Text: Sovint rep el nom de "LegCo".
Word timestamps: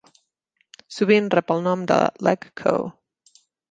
Sovint 0.95 1.29
rep 1.35 1.55
el 1.59 1.63
nom 1.69 1.87
de 1.95 2.01
"LegCo". 2.31 2.77